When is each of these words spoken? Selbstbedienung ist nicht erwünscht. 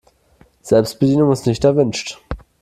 Selbstbedienung 0.63 1.31
ist 1.31 1.45
nicht 1.45 1.63
erwünscht. 1.63 2.19